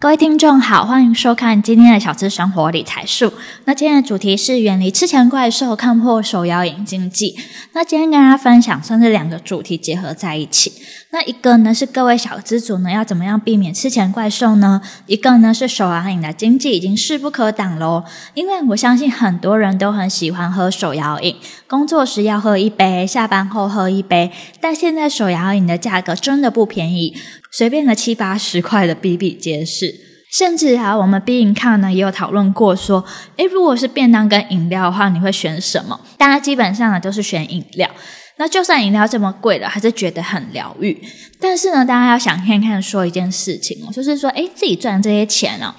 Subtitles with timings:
[0.00, 3.34] 各位听众好，欢迎收看今天的小资生活理财术。
[3.66, 7.36] 那今天的主题是远离吃钱怪兽，看破手摇饮经济。
[7.74, 10.72] 那今天跟大家分享算是两个主题结合在一起。
[11.10, 14.80] 那一个呢是各位小资族呢要怎么样避免吃钱怪兽呢？
[15.04, 18.04] 一个呢是手摇饮的经济已经势不可挡喽。
[18.32, 21.36] 因为我相信很多人都很喜欢喝手摇饮，
[21.68, 24.32] 工作时要喝一杯，下班后喝一杯。
[24.62, 27.14] 但现在手摇饮的价格真的不便宜。
[27.52, 29.94] 随便的七八十块的比比皆是，
[30.32, 33.04] 甚至啊，我们 beincome 呢也有讨论过说，
[33.36, 36.00] 诶，如果是便当跟饮料的话，你会选什么？
[36.16, 37.90] 大家基本上呢都是选饮料。
[38.36, 40.98] 那就算饮料这么贵了，还是觉得很疗愈。
[41.38, 45.74] 但是呢，大家要想看看说一件事情哦，就是说，诶，自己赚这些钱呢，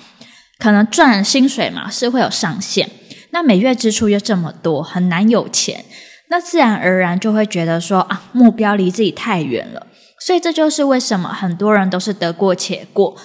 [0.59, 2.87] 可能赚薪水嘛是会有上限，
[3.31, 5.85] 那每月支出又这么多，很难有钱，
[6.27, 9.87] 那自然而然就会觉得说啊，目标离自己太远了。
[10.23, 13.17] 所以这就是为什么很多人都是得过且过。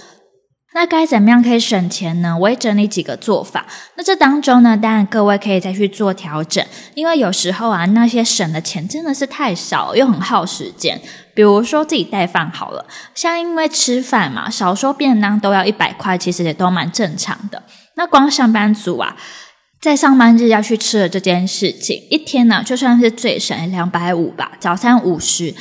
[0.75, 2.37] 那该怎么样可以省钱呢？
[2.39, 3.67] 我也整理几个做法。
[3.97, 6.63] 那这当中呢，当然各位可以再去做调整，
[6.95, 11.01] 因为有时候啊，那些省的钱真的是太少，又很耗时间。
[11.35, 17.63] 比如说自己带饭好了，像因为吃饭嘛，少说便当都要一百块，其实也都蛮正常的。
[17.95, 19.17] 那光上班族啊，
[19.81, 25.55] 在上班日要去吃的这件事情，一天呢，就算是最省两百五吧，早餐五十。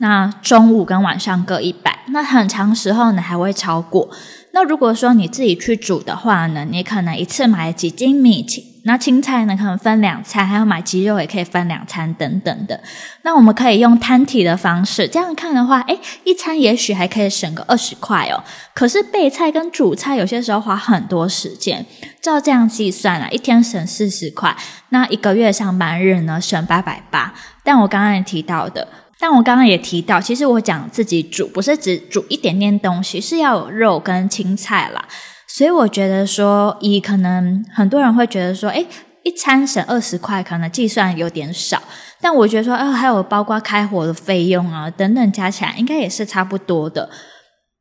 [0.00, 4.08] 那中午跟晚上各一百，那很长时候呢还会超过。
[4.52, 8.44] 那如果说你自己去煮的话呢，你可能一次买几斤米，
[8.84, 12.80] 那青菜呢可能分两餐，还要买鸡肉也可以分两餐等等的。
[13.24, 18.42] 那我们可以用摊提的方式，这样看的话，诶，一餐也许还可以省个二十块哦。
[18.74, 21.84] 可是备菜跟煮菜有些时候花很多时间，
[22.22, 24.56] 照这样计算啊，一天省四十块，
[24.88, 27.34] 那一个月上班日呢省八百八。
[27.62, 28.88] 但我刚刚也提到的。
[29.20, 35.06] 但我刚刚也提到，其实我讲自己煮，不是只煮一点点东西，是要有肉跟青菜啦。
[35.46, 38.86] 所以我觉得说，以可能很多人会觉得说，诶，
[39.22, 41.82] 一餐省二十块，可能计算有点少。
[42.22, 47.10] 但我觉得说，啊，还有包括开火的费用啊等等，加起来应该也是差不多的。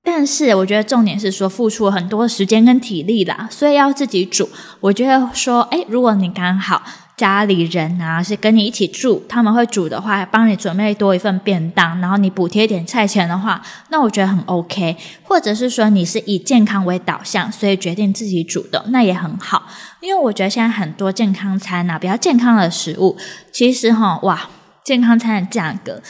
[0.04, 4.50] 但是我觉得重点是说，付出很多时间跟体力啦，所以要自己煮。
[4.82, 6.84] 我觉得说，诶，如果你刚好。
[7.19, 14.96] 家里人啊，是跟你一起住，他们会煮的话，帮你准备多一份便当，然后你补贴点菜钱的话，那我觉得很 OK。
[15.24, 19.63] 或者是说你是以健康为导向，所以决定自己煮的，那也很好。
[20.00, 23.18] 因为我觉得现在很多健康餐啊，比较健康的食物，
[23.51, 24.50] 其实哈，哇，
[24.86, 26.01] 健康餐的价格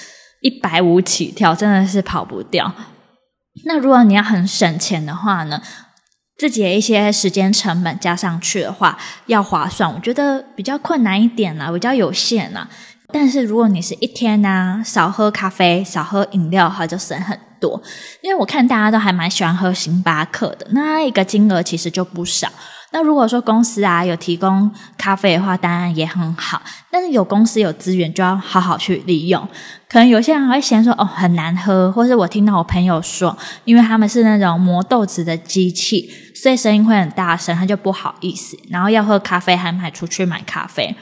[0.44, 2.72] 一百五起跳，真的是跑不掉。
[3.66, 5.60] 那如果你要很省钱的话呢？
[6.40, 12.66] 自己的一些时间成本加上去的话，要划算，我觉得比较困难一点啦，比较有限啦。
[13.12, 17.82] 但是如果你是一天呢，少喝咖啡，少喝饮料的话，就省很多。
[18.22, 22.48] 因为我看大家都还蛮喜欢喝星巴克的，那一个金额其实就不少。
[22.92, 26.62] 那如果说公司啊有提供咖啡的话，当然也很好。
[26.92, 29.48] 但是有公司有资源，就要好好去利用。
[29.88, 38.58] 可能有些人会嫌说哦很难喝，或是我听到我朋友说，因为他们是那种磨豆子的机器，所以声音会很大声，他就不好意思。
[38.70, 40.96] 然后要喝咖啡，还买出去买咖啡。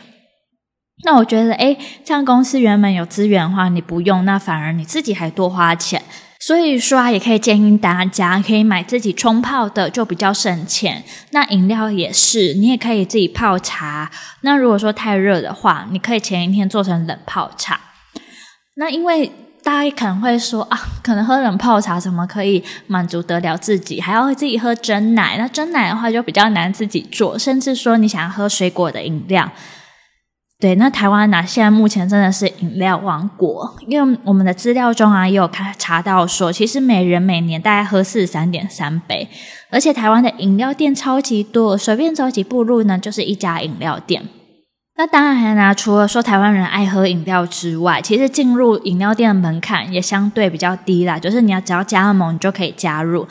[1.05, 6.01] 那我觉得，诶，这样公司原本有资源的话，你不用，那反而你自己还多花钱。
[6.47, 11.03] 所以说啊，也可以建议大家可以买自己冲泡的，就比较省钱。
[11.31, 14.09] 那饮料也是，你也可以自己泡茶。
[14.43, 17.77] 那如果说太热的话，你可以前一天做成冷泡茶。
[18.75, 19.29] 那因为
[19.61, 25.37] 大家可能会说啊，可能喝冷泡茶怎么可以满足得了自己，还要自己喝珍奶。
[25.37, 29.51] 那珍奶的话就比较难自己做，甚至说你想要喝水果的饮料。
[30.59, 39.29] 对，那台湾呢、现在目前真的是饮料王国，因为我们的资料中啊，也有看查到说，其实每人每年大概喝四十三点三杯，
[39.69, 44.27] 而且台湾的饮料店超级多，随便走几步路呢，就是一家饮料店。
[44.97, 53.27] 那当然呢，除了说台湾人爱喝饮料之外，其实进入饮料店的门槛也相对比较低啦，就是你要只要加盟，你就可以加入，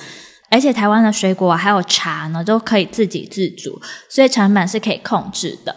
[0.49, 5.75] 而且台湾的水果还有茶呢，都可以自给自足，所以成本是可以控制的。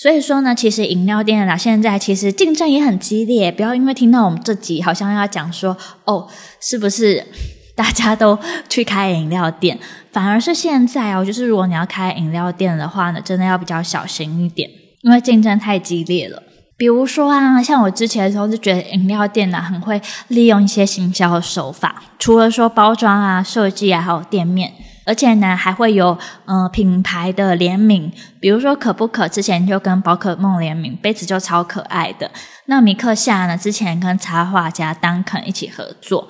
[0.00, 3.50] 所以说呢，其实饮料店啦，现在其实竞争也很激烈。
[3.50, 6.28] 不要因为听到我们这集好像要讲说，哦，
[6.60, 7.26] 是不是
[7.74, 9.76] 大家都去开饮料店？
[10.12, 14.70] 反而是现在哦，就是如果你要开饮料店的话呢，真的要比较小心一点，
[15.02, 16.44] 因为竞争太激烈了。
[16.78, 24.72] 比如说啊，像我之前的时候就觉得饮料店呢很会利用一些行销的手法，除了说包装啊、设计啊，还有店面，
[25.04, 32.30] 而且呢还会有呃品牌的联名，比如说可不可之前就跟宝可梦联名，杯子就超可爱的。
[32.66, 36.28] 那米克夏呢之前跟插画家丹肯一起合作，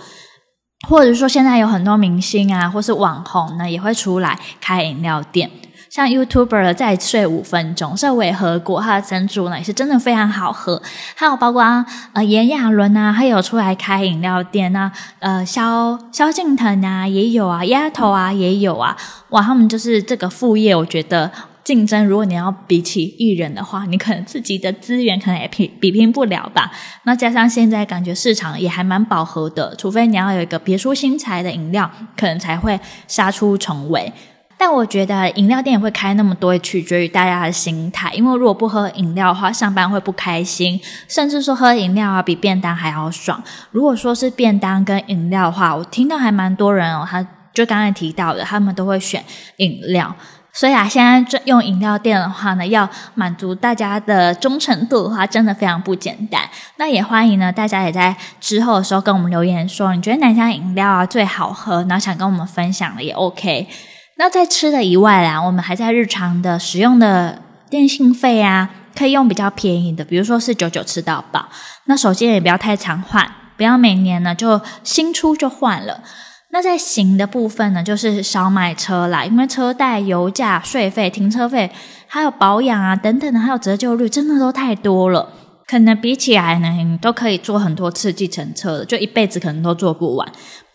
[0.87, 5.51] 或者说现在有很多明星啊或是网红呢也会出来开饮料店。
[5.91, 10.81] 像 YouTuber 再睡五分钟，这我也喝过，它的珍珠呢也是真的非常好喝。
[11.17, 18.95] 还有包括啊呃炎亚纶啊，还有出来开饮料店啊，呃萧萧敬腾啊也有啊，丫头啊也有啊，
[19.31, 21.33] 哇，他们就是这个副业，我觉得
[21.69, 26.73] 竞争，如果你要比起艺人的话，你可能自己的资源可能也比比拼不了吧。
[27.03, 34.11] 那加上现在感觉市场也还蛮饱和的，除非你要有一个别出心裁的饮料，可能才会杀出重围。
[34.57, 38.11] 但我觉得饮料店也会开那么多，取决于大家的心态。
[38.15, 43.45] 因为如果不喝饮料的话，上班会不开心，甚至说喝饮料啊比便当还要爽。
[43.71, 47.23] 如果说是便当跟饮料的话，我听到还蛮多人哦，他
[47.53, 49.23] 就刚才提到的，他们都会选
[49.59, 50.17] 饮料。
[50.59, 56.43] 所以啊，现在用饮料店的话呢，要满足大家的忠诚度的话，真的非常不简单。
[56.79, 63.69] 那也欢迎呢，大家也在之后的时候跟我们留言说，你觉得哪家饮料啊最好喝，然后想跟我们分享的也 OK。
[64.17, 67.41] 那在吃的以外啦，我们还在日常的使用的
[67.71, 71.49] 电信费啊，可以用比较便宜的，比如说是九九吃到饱。
[71.85, 76.01] 那手机也不要太常换，不要每年呢就新出就换了。
[76.51, 81.71] 那在行的部分呢，就是少买车啦，因为车贷、油价、税费、停车费，
[82.07, 85.35] 还有保养啊等等的，还有折旧率，真的都太多了。
[85.67, 90.27] 可能比起来呢，你都可以坐很多次计程车的，就一辈子可能都坐不完。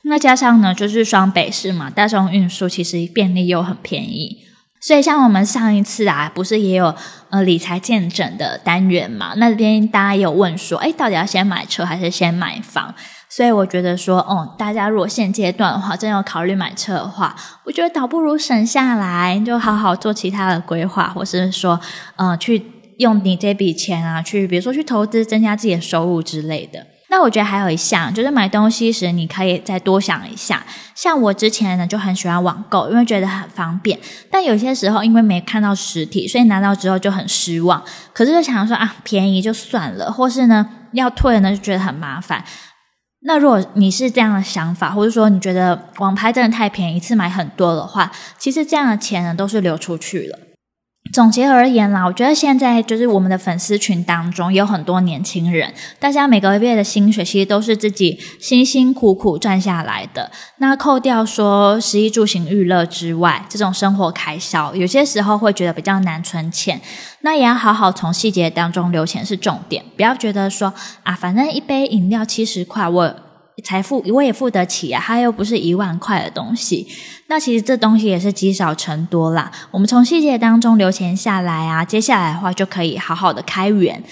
[0.03, 4.37] 那加上呢，就是双北市嘛，大众运输其实便利又很便宜，
[4.79, 6.93] 所以像我们上一次啊，不是也有
[7.31, 9.33] 呃理财见证的单元嘛？
[9.37, 12.93] 那边大家也有问说，诶，到底要先买车还是先买房？
[13.35, 21.79] 所以我觉得说，哦，大家如果现阶段的话，真要考虑买车的话，我觉得倒不如省下来，就好好做其他的规划，或是说，
[22.15, 22.63] 呃，去
[22.99, 26.85] 用你这笔钱啊，去比如说去投资，增加自己的收入之类的。
[27.09, 30.63] 那我觉得还有一项，就是买东西时你可以再多想一下。
[30.93, 33.97] 像我之前呢就很喜欢网购，因为觉得很方便。
[34.29, 37.83] 但有些时候因为没看到实体，所以拿到之后就很失望。
[38.13, 42.43] 可是就想说啊，便宜就算了，或是呢要退呢就觉得很麻烦。
[43.25, 50.39] 那如果你是这样的想法，或者说你觉得网拍真的太便宜，一次买很多的话，其实这样的钱呢都是流出去了。
[51.11, 60.31] 总结而言啦，我觉得现在就是我们的粉丝群当中有很多年轻人，大家每个月的薪水其实都是自己辛辛苦苦赚下来的。
[60.57, 66.81] 那扣掉说食衣住行娱乐之外，这种生活开销，有些时候会觉得比较难存钱。
[67.21, 70.73] 那也要好好从细节当中留钱是重点，不要觉得说
[71.03, 73.15] 啊，反正一杯饮料七十块，我
[73.63, 76.87] 财富我也付得起啊，它又不是一万块的东西。
[77.27, 79.51] 那其实这东西也是积少成多啦。
[79.71, 84.03] 我们从细节当中留钱下来啊，接下来的话就可以好好的开源。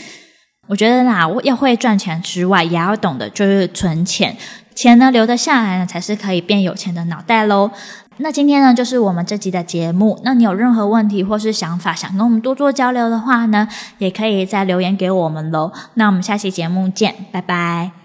[0.68, 4.38] 我觉得啦，要会赚钱之外，也要懂得就是存钱，
[4.74, 7.72] 钱呢留得下来呢，才是可以变有钱的脑袋喽。
[8.18, 10.20] 那今天呢，就是我们这集的节目。
[10.24, 13.68] 那你有任何问题或是想法，想跟我们多做交流的话呢，
[13.98, 15.72] 也可以再留言给我们喽。
[15.96, 18.01] 那我们下期节目见，拜拜。